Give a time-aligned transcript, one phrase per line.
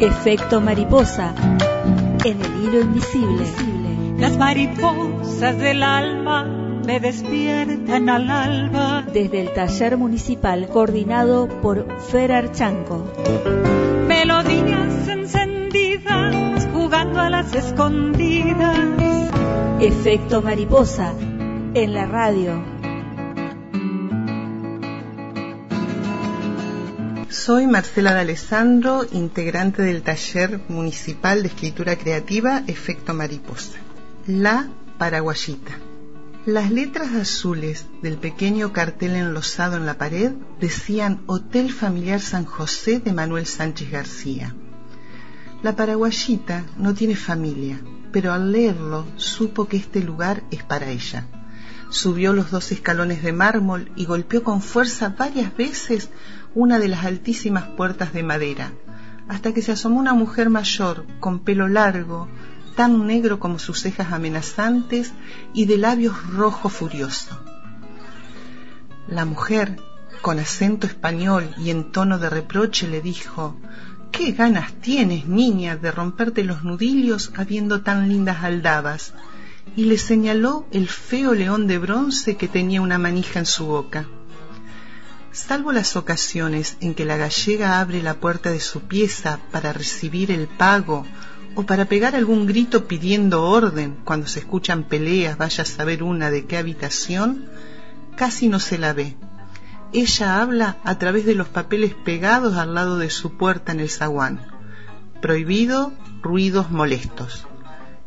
[0.00, 1.34] Efecto mariposa
[2.22, 3.46] en el hilo invisible.
[4.18, 6.44] Las mariposas del alma
[6.84, 9.04] me despiertan al alba.
[9.10, 13.06] Desde el taller municipal coordinado por Fer Archanco.
[14.06, 18.78] Melodías encendidas jugando a las escondidas.
[19.80, 21.14] Efecto mariposa
[21.72, 22.75] en la radio
[27.46, 33.78] Soy Marcela D'Alessandro, integrante del taller municipal de escritura creativa Efecto Mariposa.
[34.26, 35.78] La Paraguayita.
[36.44, 42.98] Las letras azules del pequeño cartel enlosado en la pared decían Hotel Familiar San José
[42.98, 44.52] de Manuel Sánchez García.
[45.62, 51.28] La paraguayita no tiene familia, pero al leerlo supo que este lugar es para ella.
[51.90, 56.10] Subió los dos escalones de mármol y golpeó con fuerza varias veces
[56.56, 58.72] una de las altísimas puertas de madera,
[59.28, 62.28] hasta que se asomó una mujer mayor, con pelo largo,
[62.74, 65.12] tan negro como sus cejas amenazantes
[65.52, 67.38] y de labios rojo furioso.
[69.06, 69.76] La mujer,
[70.22, 73.54] con acento español y en tono de reproche, le dijo
[74.10, 79.12] ¿Qué ganas tienes, niña, de romperte los nudillos habiendo tan lindas aldabas?
[79.76, 84.06] y le señaló el feo león de bronce que tenía una manija en su boca.
[85.36, 90.30] Salvo las ocasiones en que la gallega abre la puerta de su pieza para recibir
[90.30, 91.04] el pago
[91.54, 96.30] o para pegar algún grito pidiendo orden cuando se escuchan peleas, vaya a saber una
[96.30, 97.50] de qué habitación,
[98.16, 99.14] casi no se la ve.
[99.92, 103.90] Ella habla a través de los papeles pegados al lado de su puerta en el
[103.90, 104.40] zaguán.
[105.20, 105.92] Prohibido
[106.22, 107.46] ruidos molestos.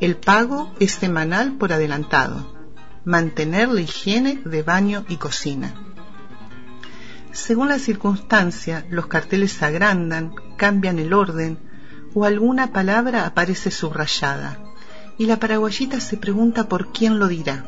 [0.00, 2.52] El pago es semanal por adelantado.
[3.04, 5.91] Mantener la higiene de baño y cocina.
[7.32, 11.58] Según la circunstancia, los carteles se agrandan, cambian el orden
[12.14, 14.58] o alguna palabra aparece subrayada
[15.16, 17.64] y la paraguayita se pregunta por quién lo dirá.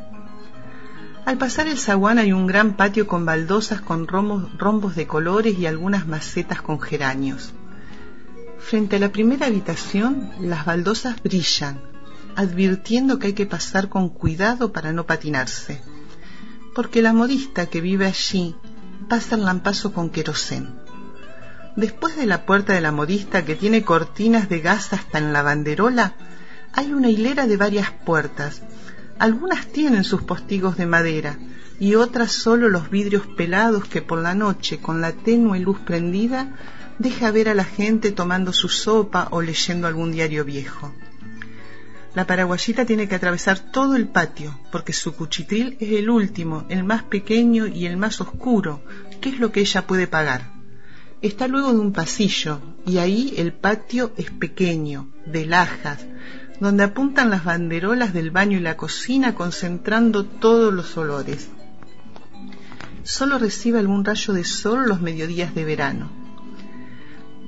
[1.24, 5.64] Al pasar el zaguán hay un gran patio con baldosas con rombos, de colores y
[5.64, 7.54] algunas macetas con geranios.
[8.58, 11.80] Frente a la primera habitación, las baldosas brillan,
[12.36, 15.80] advirtiendo que hay que pasar con cuidado para no patinarse,
[16.74, 18.56] porque la modista que vive allí
[19.08, 20.68] pasa el lampazo con querosén.
[21.76, 25.42] Después de la puerta de la modista que tiene cortinas de gas hasta en la
[25.42, 26.14] banderola,
[26.72, 28.62] hay una hilera de varias puertas.
[29.18, 31.38] Algunas tienen sus postigos de madera
[31.78, 36.56] y otras solo los vidrios pelados que por la noche, con la tenue luz prendida,
[36.98, 40.94] deja ver a la gente tomando su sopa o leyendo algún diario viejo.
[42.14, 46.84] La paraguayita tiene que atravesar todo el patio, porque su cuchitril es el último, el
[46.84, 48.82] más pequeño y el más oscuro,
[49.20, 50.52] que es lo que ella puede pagar.
[51.22, 56.06] Está luego de un pasillo, y ahí el patio es pequeño, de lajas,
[56.60, 61.48] donde apuntan las banderolas del baño y la cocina concentrando todos los olores.
[63.02, 66.10] Solo recibe algún rayo de sol los mediodías de verano.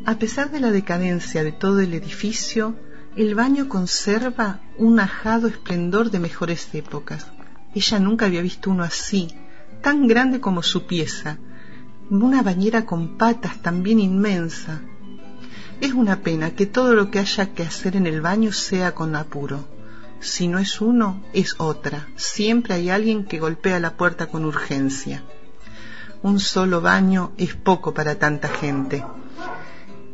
[0.04, 2.76] A pesar de la decadencia de todo el edificio,
[3.16, 7.26] el baño conserva un ajado esplendor de mejores épocas.
[7.74, 9.28] Ella nunca había visto uno así,
[9.80, 11.38] tan grande como su pieza,
[12.10, 14.82] una bañera con patas también inmensa.
[15.80, 19.16] Es una pena que todo lo que haya que hacer en el baño sea con
[19.16, 19.66] apuro.
[20.20, 22.08] Si no es uno, es otra.
[22.16, 25.22] Siempre hay alguien que golpea la puerta con urgencia.
[26.22, 29.04] Un solo baño es poco para tanta gente.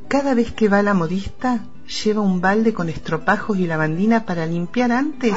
[0.08, 4.92] Cada vez que va la modista, lleva un balde con estropajos y lavandina para limpiar
[4.92, 5.36] antes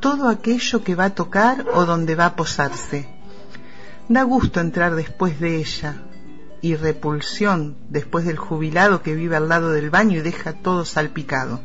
[0.00, 3.08] todo aquello que va a tocar o donde va a posarse.
[4.08, 6.02] Da gusto entrar después de ella
[6.60, 11.60] y repulsión después del jubilado que vive al lado del baño y deja todo salpicado.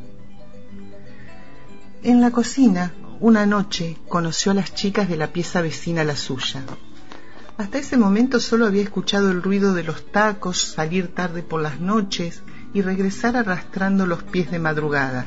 [2.04, 6.16] En la cocina, una noche, conoció a las chicas de la pieza vecina a la
[6.16, 6.64] suya.
[7.58, 11.82] Hasta ese momento solo había escuchado el ruido de los tacos, salir tarde por las
[11.82, 12.42] noches
[12.74, 15.26] y regresar arrastrando los pies de madrugada.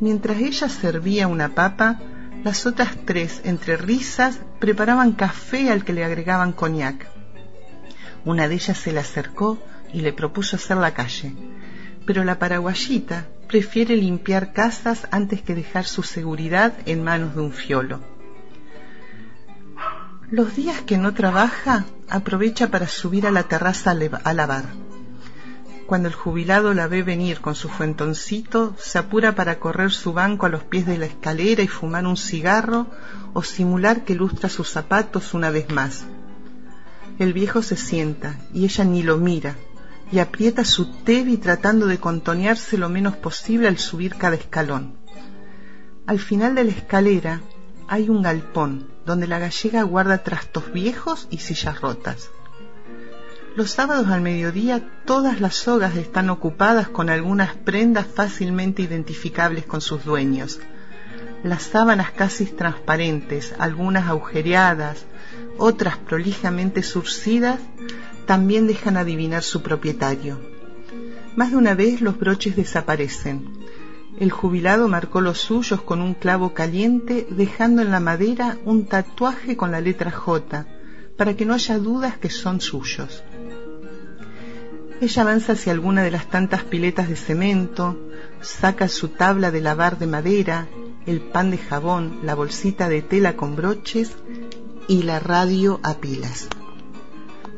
[0.00, 2.00] Mientras ella servía una papa,
[2.42, 7.06] las otras tres, entre risas, preparaban café al que le agregaban coñac.
[8.24, 9.58] Una de ellas se le acercó
[9.92, 11.34] y le propuso hacer la calle,
[12.06, 17.52] pero la paraguayita prefiere limpiar casas antes que dejar su seguridad en manos de un
[17.52, 18.00] fiolo.
[20.30, 24.64] Los días que no trabaja, aprovecha para subir a la terraza a lavar
[25.86, 30.46] cuando el jubilado la ve venir con su fuentoncito, se apura para correr su banco
[30.46, 32.86] a los pies de la escalera y fumar un cigarro
[33.32, 36.04] o simular que lustra sus zapatos una vez más.
[37.18, 39.56] El viejo se sienta y ella ni lo mira,
[40.10, 44.96] y aprieta su tebi tratando de contonearse lo menos posible al subir cada escalón.
[46.06, 47.40] Al final de la escalera
[47.88, 52.30] hay un galpón donde la gallega guarda trastos viejos y sillas rotas.
[53.56, 59.80] Los sábados al mediodía todas las sogas están ocupadas con algunas prendas fácilmente identificables con
[59.80, 60.58] sus dueños.
[61.44, 65.06] Las sábanas casi transparentes, algunas agujereadas,
[65.56, 67.60] otras prolijamente surcidas,
[68.26, 70.40] también dejan adivinar su propietario.
[71.36, 73.46] Más de una vez los broches desaparecen.
[74.18, 79.56] El jubilado marcó los suyos con un clavo caliente, dejando en la madera un tatuaje
[79.56, 80.66] con la letra J,
[81.16, 83.22] para que no haya dudas que son suyos.
[85.04, 87.94] Ella avanza hacia alguna de las tantas piletas de cemento,
[88.40, 90.66] saca su tabla de lavar de madera,
[91.04, 94.12] el pan de jabón, la bolsita de tela con broches
[94.88, 96.48] y la radio a pilas.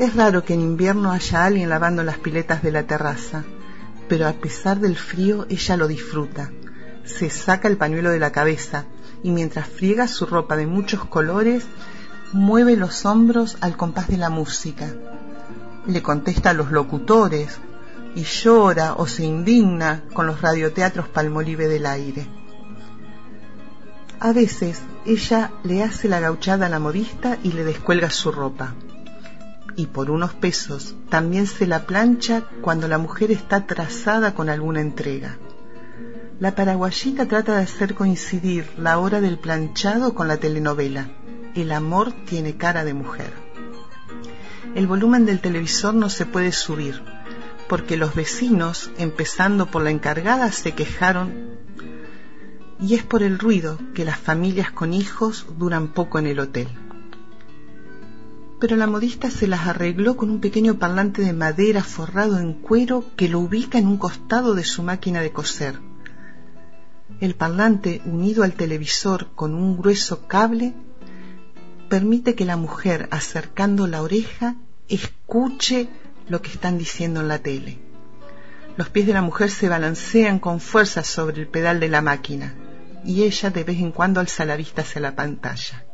[0.00, 3.44] Es raro que en invierno haya alguien lavando las piletas de la terraza,
[4.08, 6.50] pero a pesar del frío ella lo disfruta.
[7.04, 8.87] Se saca el pañuelo de la cabeza
[9.22, 11.64] y mientras friega su ropa de muchos colores,
[12.32, 14.92] mueve los hombros al compás de la música.
[15.86, 17.58] Le contesta a los locutores
[18.14, 22.26] y llora o se indigna con los radioteatros palmolive del aire.
[24.18, 28.74] A veces ella le hace la gauchada a la modista y le descuelga su ropa.
[29.76, 34.80] Y por unos pesos también se la plancha cuando la mujer está atrasada con alguna
[34.80, 35.36] entrega.
[36.40, 41.10] La paraguayita trata de hacer coincidir la hora del planchado con la telenovela.
[41.54, 43.45] El amor tiene cara de mujer.
[44.76, 47.00] El volumen del televisor no se puede subir,
[47.67, 51.56] porque los vecinos, empezando por la encargada, se quejaron
[52.78, 56.69] y es por el ruido que las familias con hijos duran poco en el hotel.
[58.61, 63.02] Pero la modista se las arregló con un pequeño parlante de madera forrado en cuero
[63.17, 65.81] que lo ubica en un costado de su máquina de coser.
[67.20, 70.75] El parlante, unido al televisor con un grueso cable,
[71.88, 74.56] permite que la mujer, acercando la oreja,
[74.88, 75.88] escuche
[76.28, 77.78] lo que están diciendo en la tele.
[78.76, 82.54] Los pies de la mujer se balancean con fuerza sobre el pedal de la máquina
[83.04, 85.84] y ella de vez en cuando alza la vista hacia la pantalla.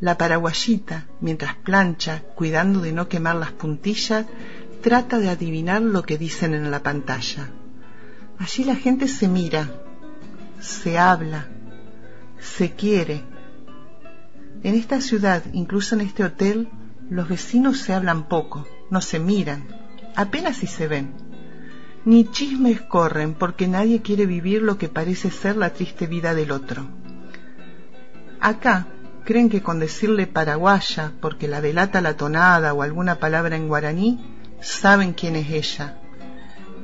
[0.00, 4.26] La paraguayita, mientras plancha, cuidando de no quemar las puntillas,
[4.82, 7.50] trata de adivinar lo que dicen en la pantalla.
[8.38, 9.70] Allí la gente se mira,
[10.60, 11.46] se habla,
[12.40, 13.22] se quiere.
[14.64, 16.68] En esta ciudad, incluso en este hotel,
[17.12, 19.68] los vecinos se hablan poco, no se miran,
[20.16, 21.14] apenas si se ven
[22.04, 26.50] ni chismes corren porque nadie quiere vivir lo que parece ser la triste vida del
[26.50, 26.86] otro.
[28.40, 28.88] Acá
[29.24, 34.20] creen que con decirle paraguaya porque la delata la tonada o alguna palabra en guaraní,
[34.60, 35.98] saben quién es ella,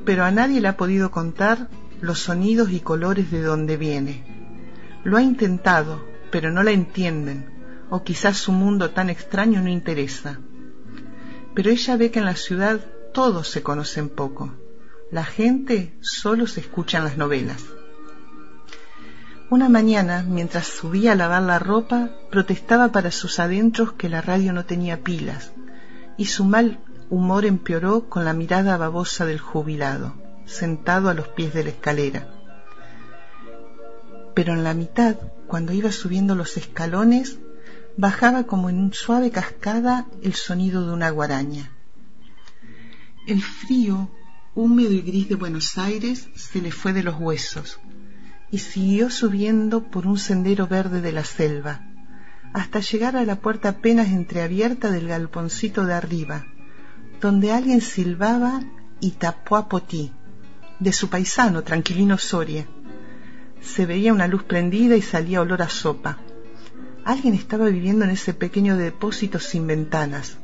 [0.05, 1.67] pero a nadie le ha podido contar
[1.99, 4.23] los sonidos y colores de donde viene.
[5.03, 7.58] Lo ha intentado, pero no la entienden,
[7.89, 10.39] o quizás su mundo tan extraño no interesa.
[11.53, 12.79] Pero ella ve que en la ciudad
[13.13, 14.53] todos se conocen poco
[15.11, 17.63] la gente solo se escucha en las novelas.
[19.49, 24.53] Una mañana, mientras subía a lavar la ropa, protestaba para sus adentros que la radio
[24.53, 25.51] no tenía pilas,
[26.17, 30.13] y su mal humor empeoró con la mirada babosa del jubilado,
[30.45, 32.27] sentado a los pies de la escalera.
[34.35, 35.15] Pero en la mitad,
[35.47, 37.39] cuando iba subiendo los escalones,
[37.99, 41.69] bajaba como en suave cascada el sonido de una guaraña.
[43.27, 44.09] El frío
[44.55, 47.77] húmedo y gris de Buenos Aires se le fue de los huesos
[48.51, 51.81] y siguió subiendo por un sendero verde de la selva,
[52.53, 56.45] hasta llegar a la puerta apenas entreabierta del galponcito de arriba,
[57.19, 58.61] donde alguien silbaba
[59.01, 60.13] y tapó a Potí,
[60.79, 62.65] de su paisano, Tranquilino Soria.
[63.61, 66.17] Se veía una luz prendida y salía olor a sopa.
[67.05, 70.37] Alguien estaba viviendo en ese pequeño depósito sin ventanas.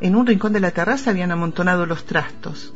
[0.00, 2.72] En un rincón de la terraza habían amontonado los trastos.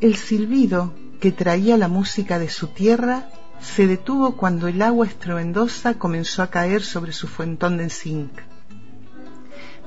[0.00, 3.28] El silbido que traía la música de su tierra
[3.60, 8.30] se detuvo cuando el agua estruendosa comenzó a caer sobre su fuentón de zinc.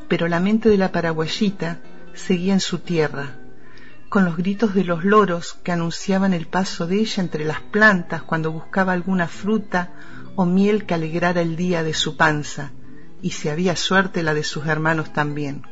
[0.08, 1.80] Pero la mente de la paraguayita
[2.14, 3.36] seguía en su tierra,
[4.10, 8.24] con los gritos de los loros que anunciaban el paso de ella entre las plantas
[8.24, 9.92] cuando buscaba alguna fruta
[10.36, 12.72] o miel que alegrara el día de su panza,
[13.22, 15.64] y si había suerte la de sus hermanos también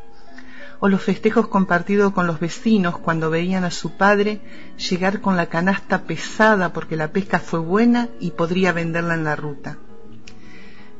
[0.79, 4.41] o los festejos compartidos con los vecinos cuando veían a su padre
[4.77, 9.35] llegar con la canasta pesada porque la pesca fue buena y podría venderla en la
[9.35, 9.77] ruta.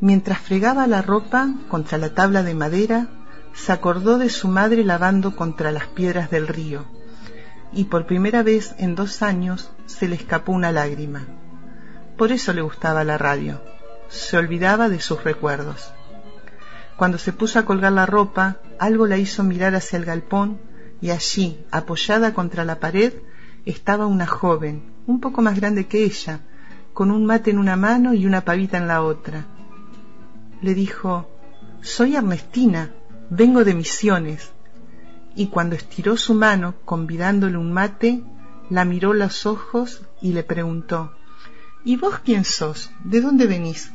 [0.02, 3.08] Mientras fregaba la ropa contra la tabla de madera,
[3.54, 6.86] se acordó de su madre lavando contra las piedras del río
[7.72, 11.26] y por primera vez en dos años se le escapó una lágrima.
[12.20, 13.62] Por eso le gustaba la radio,
[14.10, 15.94] se olvidaba de sus recuerdos.
[16.98, 20.60] Cuando se puso a colgar la ropa, algo la hizo mirar hacia el galpón
[21.00, 23.14] y allí, apoyada contra la pared,
[23.66, 26.42] estaba una joven, un poco más grande que ella,
[26.94, 29.46] con un mate en una mano y una pavita en la otra.
[30.62, 31.32] Le dijo,
[31.80, 32.92] Soy Ernestina,
[33.30, 34.52] vengo de Misiones.
[35.38, 38.22] Y cuando estiró su mano, convidándole un mate,
[38.70, 41.14] la miró los ojos y le preguntó,
[41.86, 42.92] ¿Y vos quién sos?
[43.04, 43.92] ¿De dónde venís?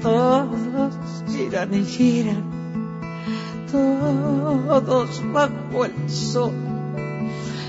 [0.00, 0.94] Todos
[1.28, 2.42] giran y giran,
[3.70, 6.52] todos bajo el sol.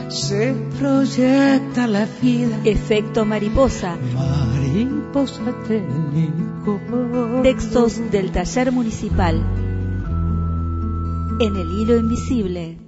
[0.09, 2.59] Se proyecta la vida.
[2.63, 3.97] Efecto mariposa.
[4.13, 6.79] Mariposa técnico.
[7.41, 9.35] Textos del taller municipal.
[11.39, 12.82] En el hilo invisible.